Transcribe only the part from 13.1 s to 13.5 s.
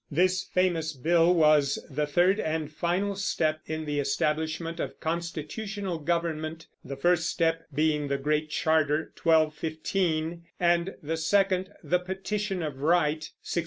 (1628).